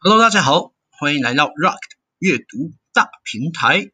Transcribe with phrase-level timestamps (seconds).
[0.00, 1.80] Hello，大家好，欢迎来到 Rock
[2.20, 3.90] 阅读大平台。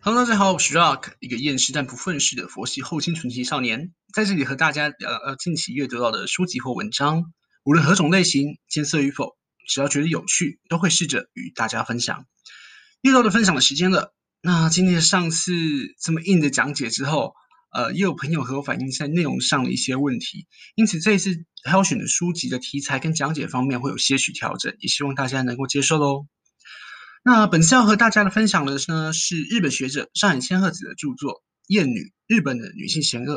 [0.00, 9.36] Hello，大家好，我是 Rock，一个厌世但不愤世的佛系后青春期少年，在这里和大家聊聊近期阅读到的书籍或文章，无论何种类型，艰涩与否，
[9.68, 12.26] 只要觉得有趣，都会试着与大家分享。
[13.02, 14.12] 又到了分享的时间了。
[14.42, 15.52] 那今天上次
[16.00, 17.34] 这么硬的讲解之后，
[17.72, 26.26] 呃，也有朋友和我反映在内容上的一些问题，因此这一次挑选的书籍的题材跟讲解方面会有些许调整，也希望大家能够接受喽。
[27.22, 31.34] 那本次要和大家的分享的呢是日本学者上野千鹤子的著作
[31.66, 33.36] 《厌女：日本的女性嫌恶》。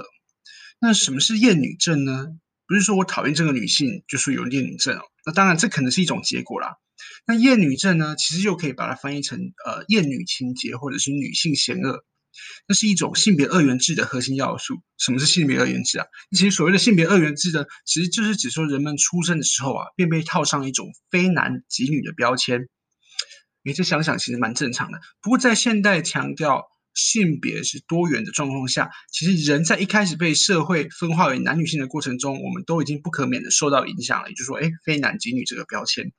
[0.80, 2.28] 那什么是厌女症呢？
[2.68, 6.76] 不是说我讨厌这个女性就是有厌女症哦，那当然这可能是一种结果啦。
[7.28, 12.06] 那厌女症呢，其实又可以把它翻译成呃厌女情结或者是女性嫌恶，
[12.68, 14.76] 那是一种性别二元制的核心要素。
[14.98, 16.06] 什么是性别二元制啊？
[16.32, 22.70] 其实所谓的性别二元制呢，其实就是指说人们出生的时候啊，便被套上一种非男即女的标签。
[23.64, 25.00] 你，这想想其实蛮正常的。
[25.22, 34.30] 不过在现代强调性别是多元的状况下，其实人在一开始被社会分化为男女性的过程中，我们都已经不可免的受到影响了。
[34.30, 36.12] 也就是说，诶，非男即女这个标签。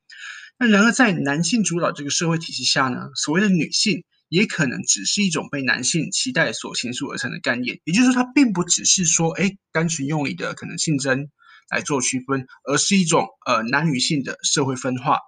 [0.59, 7.81] 那然而，在男性主导这个社会体系下呢，所谓的女性也可能只是一种被男性期待所形塑而成的概念。
[7.85, 11.29] 也就是说，它并不只是说，哎，单纯用你的可能性征
[11.71, 15.19] 来做区分，而是一种呃男女性的社会分化。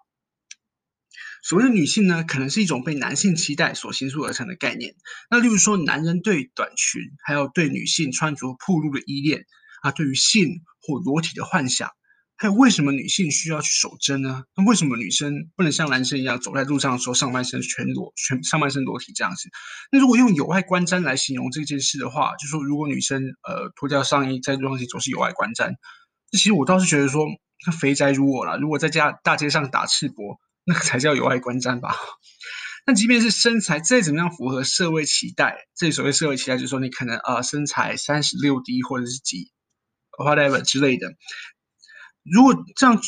[1.48, 4.96] 所谓的女性呢，可能是一种被男性期待所形塑而成的概念。
[5.30, 9.44] 那例如说，男人对短裙，还有对女性穿着暴露的依恋
[9.82, 11.88] 啊，对于性或裸体的幻想。
[12.36, 14.42] 还有为什么女性需要去守贞呢？
[14.56, 19.48] 那为什么女生不能像男生一样走在路上的时候上半身全裸，全上半身裸体这样子？
[19.92, 25.74] 那如果用有碍观瞻来形容这件事的话，就说如果女生呃脱掉上衣在路上走是有碍观瞻，
[26.32, 27.24] 其实我倒是觉得说，
[27.66, 31.96] 那肥宅如我啦，如果在家大街上打赤膊，那个才叫有碍观瞻吧。
[32.86, 39.50] 那即便是身材再怎么样符合社会期待，这所谓社会期待就是说你可能啊、身材三十六 D 或者是几
[40.18, 41.14] whatever 之类的。
[42.22, 43.00] 如果这样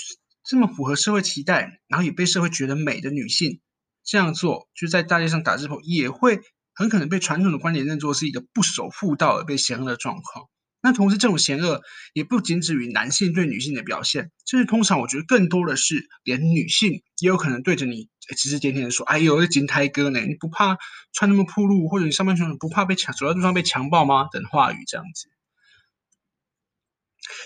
[0.44, 3.60] 这么符合社会期待，然后也被社会觉得美的女性
[4.04, 6.40] 这样做，就在大街上打赤膊，也会
[6.74, 10.48] 很可能被传统的观点认作是一个不守妇道而被嫌恶的状况。
[10.80, 20.20] 那同时，这种嫌恶也不仅止于男性对女性的表现，就是通常我觉得更多的是连女性也有可能对着你指指点点的说：“哎呦，这金胎哥呢？
[20.20, 20.76] 你不怕
[21.12, 25.28] 穿那么暴露，或者你上半身不怕被强走在路上被强暴吗？”等话语这样子。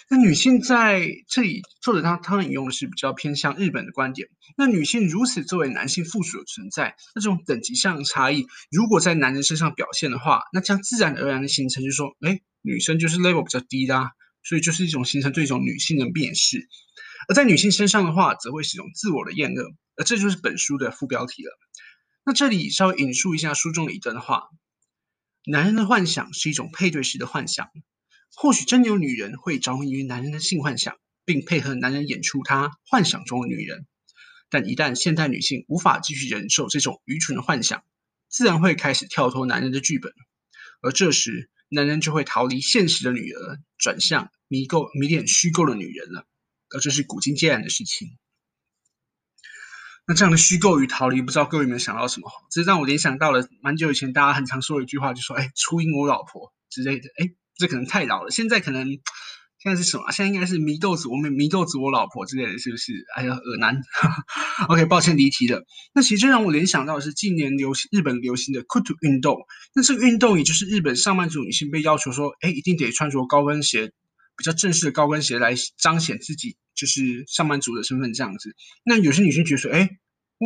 [0.09, 4.28] 那女性在这里，作者他他引用的是比较偏向日本的观点。
[4.56, 14.10] 那女性如此作为男性附属的存在，那这种等级上的差异，如果在男人身上表现的话，那将自然而然的形成，就说，哎，女生就是 level 比较低的啊，
[14.42, 16.69] 所以就是一种形成对一种女性的蔑视。
[17.28, 19.62] 而在女性身上的话，则会是一种自我的厌恶，
[19.97, 21.50] 而这就是本书的副标题了。
[22.25, 24.44] 那这里稍微引述一下书中的一段话：
[25.44, 27.69] 男人的幻想是一种配对式的幻想。
[28.34, 33.87] 或许真有女人会着迷于男人的性幻想，并配合男人演出他幻想中的女人。
[34.48, 37.84] 但一旦现代女性无法继续忍受这种愚蠢的幻想，
[38.28, 40.12] 自然会开始跳脱男人的剧本。
[40.81, 46.26] 而这时，男人就会逃离现实的女儿，转向迷构迷恋虚构的女人了。
[46.75, 48.19] 而这是古今皆然的事情。
[50.06, 52.31] 那这样的虚构与逃离，不知道各位有没有想到什么？
[52.50, 57.41] 这让我联想到了蛮久以前大家很常说的一句话，就说：“哎，初音我老婆之类的。”哎。
[57.57, 58.87] 这可能太老了，现在可能
[59.59, 60.11] 现在是什么？
[60.11, 62.93] 现在应该是迷豆子，我们祢豆子我老婆之类的，是不是？
[63.15, 63.81] 哎呀，恶男。
[64.69, 65.65] OK，抱歉离题了。
[65.95, 69.39] 那其实这让我联想到的是近年流行日本流行的 Kuto 运动。
[69.75, 73.93] 那这个运动也就是日本上班族女性被要求说，哎，一定得穿着高跟鞋，
[74.37, 78.57] 比较正式的高跟鞋来彰显自己就是上班族的身份这样子。
[78.84, 79.89] 那有些女性觉得说，哎。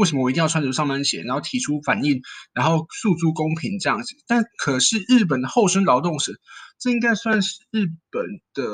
[0.00, 2.20] 为什么我一定要穿着上班鞋，然后提出反应，
[2.52, 4.14] 然后诉诸公平这样子？
[4.26, 6.34] 但可是日本的厚生劳动省，
[6.78, 8.64] 这应该算是日本的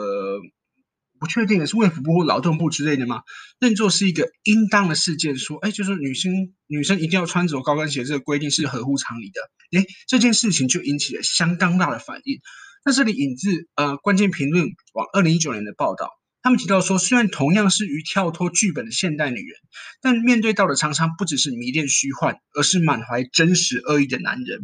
[1.19, 3.23] 不确定的是卫福部或劳动部之类的吗？
[3.61, 6.33] 认作是一个应当的事件，说，哎，就是女生
[6.67, 9.79] 女生一定要穿着高跟鞋，这个规定是合乎常理的。
[9.79, 12.41] 哎，这件事情就引起了相当大的反应。
[12.85, 16.11] 那这里引自呃关键评论网二零一九年的报道。
[16.43, 19.61] 他们提到说，虽然同样是于跳脱剧本的现代女人，
[20.01, 24.61] 但面对到的常常不只是迷恋虚幻，而是满怀真实恶意的男人。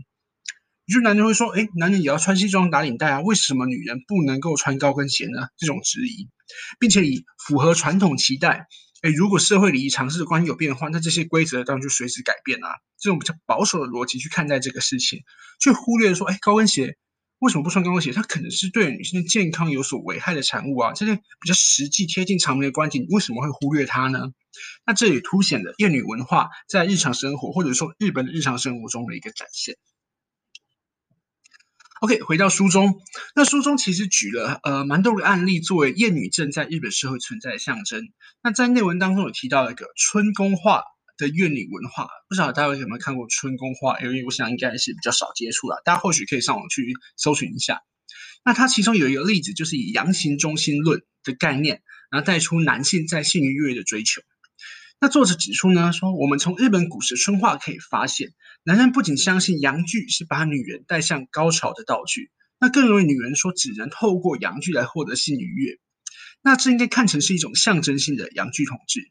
[0.87, 6.29] 于是男人会说：“诶，男人也要穿西装打领带啊，为什么女人不能够穿高跟鞋呢？”这种质疑，
[6.81, 8.67] 并且以符合传统期待，
[9.03, 12.69] 诶，如果社会礼仪常识的观念有变化，那这些规则当然就随之改变啊。
[12.99, 15.21] 这种比较保守的逻辑去看待这个事情，
[15.61, 16.97] 却忽略说：“诶，高跟鞋
[17.41, 18.13] 为什么不穿高跟鞋？
[18.13, 24.33] 它可能是对女性的健康有所危害的产物啊，这些比较实际贴近常人的观点，你为什么会忽略它呢？
[24.85, 29.77] 那这也凸显了厌女文化在日常生活或者说日本的日常生活中的一个展现。
[32.01, 33.01] OK，回到书中，
[33.35, 38.09] 那书中其实举了呃蛮多个案例作为厌女症在日本社会存在的象征。
[38.43, 40.83] 那在内文当中有提到一个春宫画
[41.19, 44.01] 的厌女文化，不知道大家有没有看过春宫画？
[44.01, 47.83] 因为我想应该是比较少接触了，大家或许可以上网去搜寻一下。
[48.45, 54.23] 那它其中有一个例子，就是以阳行中心论的概念，然后带出男性在性愉悦的追求。
[55.01, 58.33] 那作者指出呢，说我们从日本古时春画可以发现，
[58.63, 65.79] 男人不仅相信阳具是把女人带向高潮的道具，那更容易女人说只能透过阳具来获得性愉悦。
[66.43, 69.11] 那这应该看成是一种象征性的阳具统治。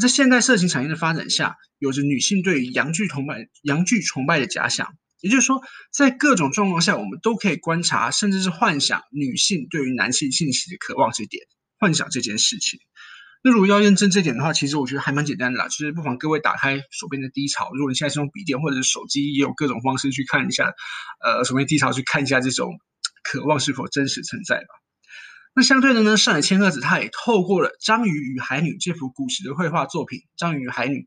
[0.00, 5.60] 在现代色情产业的发展下，有着女性对于阳具崇拜、阳具崇拜的假想，也就是说，
[5.92, 11.44] 在各种状况下，我们都可以观察，甚至是幻想女性对于男性性器的渴望这点，
[11.78, 12.80] 幻想这件事情。
[13.44, 20.72] 那如果要验证这点的话，其实我觉得还蛮简单的啦，就是不妨各位打开手边的低潮，如果你现在是用笔电或者是手机，也有各种方式去看一下，
[21.24, 22.78] 呃，手边低潮去看一下这种
[23.24, 24.68] 渴望是否真实存在吧。
[25.54, 31.00] 那相对的呢，上野千鹤子她也透过了《章鱼与海女》这幅古时的绘画作品，《章鱼与海女》，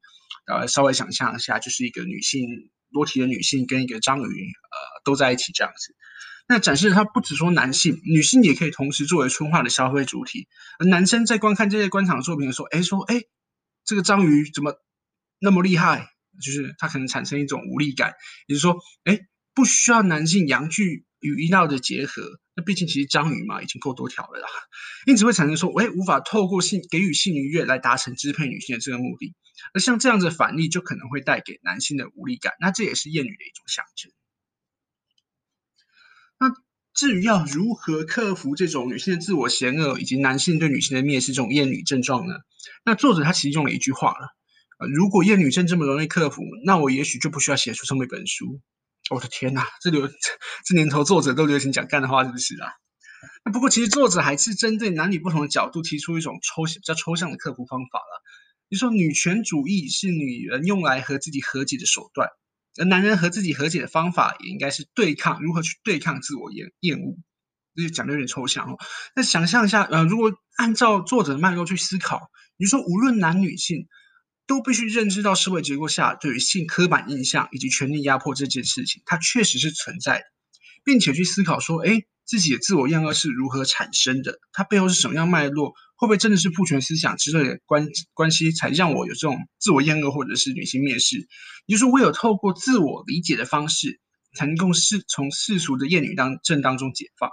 [0.53, 2.47] 呃，稍微想象一下，就是一个女性
[2.89, 5.95] 裸体的女性跟一个章鱼，呃，都在一起这样子。
[6.47, 10.47] 那展示它不只说男性，女性也可以同时作为春画的消费主体。
[10.77, 13.23] 而男生在观看这些观赏作品的时候，哎，说，哎，
[13.83, 14.75] 这个章鱼怎么
[15.39, 16.07] 那么厉害？
[16.39, 18.13] 就是它可能产生一种无力感，
[18.45, 19.21] 也就是说，哎，
[19.55, 22.21] 不需要男性阳具与阴道的结合。
[22.55, 24.47] 那毕竟其实章鱼嘛，已经够多条了啦，
[25.05, 29.35] 因此会产生说，哎，无法透过性给予性愉悦来达成支配女性的这个目的。
[29.73, 32.53] 而像这样子的反例，就可能会带给男性的无力感。
[32.61, 34.11] 那这也是厌女的一种象征。
[36.39, 36.53] 那
[36.93, 42.35] 至于要如何克服这种女性的自我嫌恶以及男性对女性的蔑视这种厌女症状呢？
[42.85, 44.29] 那作者他其实用了一句话了，
[44.79, 48.61] 呃，如果厌女症这么容易克服，那我也许就不需要写出这么一本书。
[49.11, 50.07] 我的天哪，这流
[50.65, 52.71] 这年头作者都流行讲干的话，是不是啊？
[53.43, 58.23] 那不过其实作者还是针对男女不同的角度提出一种抽象、比较抽象的克服方法了。
[58.67, 62.29] 你说，女权主义是女人用来和自己和解的手段。
[62.77, 67.17] 而男人和自己和解的方法，也应该是对抗，如何去对抗自我厌厌恶，
[67.75, 68.77] 这就讲的有点抽象哦。
[69.15, 73.87] 那想象一下，呃，如果按照作者的脉络去思考，你说无论男女性，
[74.47, 80.25] 都必须认知到社会结构下对于性刻板印象以及权力压迫这件事情，它确实是存在的，
[80.83, 82.01] 并且去思考说，哎。
[82.27, 84.39] 自己的自我厌恶是如何产生的？
[84.51, 85.75] 它背后是什么样脉络？
[85.95, 91.17] 会不会真的是父权思想之类的关关系，才让我有这种自我厌恶或者是女性蔑视？
[91.67, 93.99] 也就是说，唯有透过自我理解的方式，
[94.35, 97.29] 才能够世从世俗的厌女当症当中解放。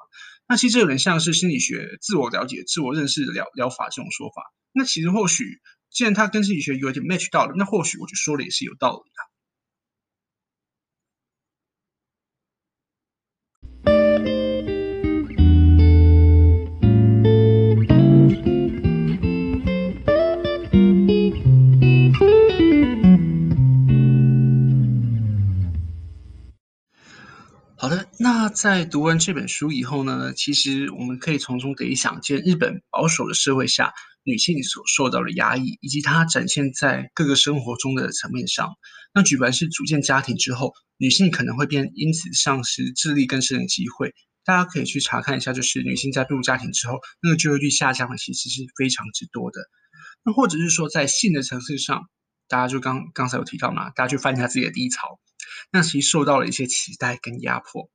[0.47, 4.43] 那其实有点像是心理学自我了解、自我认识的疗疗法这种说法。
[4.75, 5.59] 那其实或许，
[5.93, 9.32] 既然他跟心理学有点 match 到了，那或许我就说的也是有道理的。
[28.63, 33.93] 在读完这本书以后呢，其实我们可以从中可以想见，日本保守的社会下，
[34.23, 38.71] 女性所受到的压抑，以及它展现在各个生活中的层面上。
[39.13, 44.15] 那举凡是组建家庭之后，女性可能会变，因此丧失自力更生的机会。
[44.45, 49.61] 大家可以去查看一下，就是女性在步入家庭之后，那个就业率下降的其实是非常之多的。
[50.25, 52.03] 那或者是说，在性的层次上，
[52.47, 55.19] 大家就刚刚才有提到嘛，大家去翻一下自己的低潮。
[55.73, 57.91] 那其实受到了一些期待跟压迫。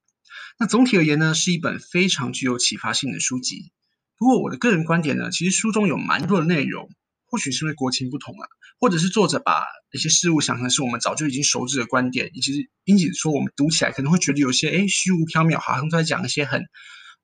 [0.59, 3.71] 那总体而言呢，是一本非常具有启发性的书籍。
[4.17, 6.89] 不过我的个人观点呢，其实书中有蛮多的内容，
[7.25, 8.47] 或许是因为国情不同啊，
[8.79, 16.63] 或者是作者把一些事物想成是我们早就已经熟知的观点，以及因此说我们读起来可能会觉得有些诶虚无缥缈，好像在讲一些很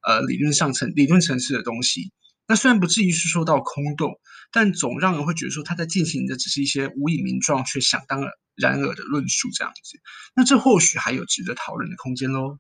[0.08, 2.12] 呃理论上层理论层次的东西。
[2.48, 4.12] 那虽然不至于是说到空洞，
[4.52, 8.22] 但总让人会觉得说他在进行的只是一些无以名状却想当
[8.56, 10.00] 然而的论述这样子。
[10.36, 12.60] 那这或许还有值得讨论的空间喽。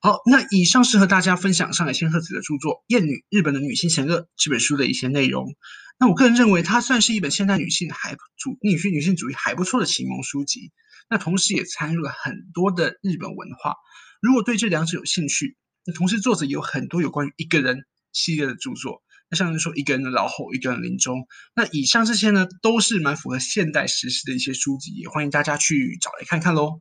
[0.00, 5.54] 好，那以上是和大家分享上海千鹤子的著作《厌女：日本的女性嫌恶》这本书的一些内容。
[5.98, 10.72] 那我个人认为，它算是一本现代女性还主女性女性主义还不错的启蒙书籍。
[11.08, 13.74] 那同时也参入了很多的日本文化。
[14.20, 17.84] 如果对这两者有兴趣，那同时作者也有很多有关于一个人。
[18.12, 26.80] 系列的著作，那像是说一个人的老后，一个人的临终，那以上这些呢，都是蛮符合现代时事的一些书籍，也欢迎大家去找来看看喽。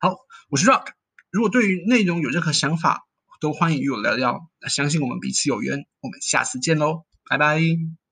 [0.00, 0.16] 好，
[0.50, 0.86] 我是 Rock，
[1.30, 3.06] 如果对于内容有任何想法，
[3.40, 4.48] 都欢迎与我聊聊。
[4.68, 8.05] 相信我们彼此有缘，我们下次见喽，拜拜。